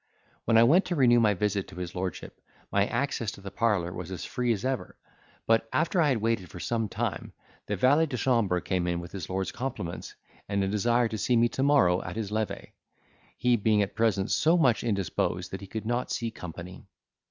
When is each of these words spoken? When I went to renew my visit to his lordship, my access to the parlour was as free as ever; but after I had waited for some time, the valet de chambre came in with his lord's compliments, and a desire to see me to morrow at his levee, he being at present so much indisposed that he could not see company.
When 0.45 0.57
I 0.57 0.63
went 0.63 0.85
to 0.85 0.95
renew 0.95 1.19
my 1.19 1.35
visit 1.35 1.67
to 1.67 1.75
his 1.75 1.93
lordship, 1.93 2.41
my 2.71 2.87
access 2.87 3.29
to 3.33 3.41
the 3.41 3.51
parlour 3.51 3.93
was 3.93 4.09
as 4.09 4.25
free 4.25 4.51
as 4.51 4.65
ever; 4.65 4.97
but 5.45 5.69
after 5.71 6.01
I 6.01 6.07
had 6.07 6.17
waited 6.17 6.49
for 6.49 6.59
some 6.59 6.89
time, 6.89 7.33
the 7.67 7.75
valet 7.75 8.07
de 8.07 8.17
chambre 8.17 8.61
came 8.61 8.87
in 8.87 8.99
with 8.99 9.11
his 9.11 9.29
lord's 9.29 9.51
compliments, 9.51 10.15
and 10.49 10.63
a 10.63 10.67
desire 10.67 11.07
to 11.09 11.19
see 11.19 11.35
me 11.35 11.49
to 11.49 11.61
morrow 11.61 12.01
at 12.01 12.15
his 12.15 12.31
levee, 12.31 12.73
he 13.37 13.55
being 13.57 13.83
at 13.83 13.93
present 13.93 14.31
so 14.31 14.57
much 14.57 14.83
indisposed 14.83 15.51
that 15.51 15.61
he 15.61 15.67
could 15.67 15.85
not 15.85 16.09
see 16.09 16.31
company. 16.31 16.87